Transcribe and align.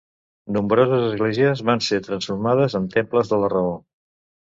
Nombroses 0.55 1.03
esglésies 1.09 1.63
van 1.69 1.85
ser 1.91 2.01
transformades 2.09 2.79
en 2.83 2.91
temples 2.99 3.35
de 3.37 3.45
la 3.45 3.55
Raó. 3.59 3.81